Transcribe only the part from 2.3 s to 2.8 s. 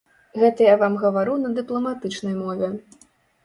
мове.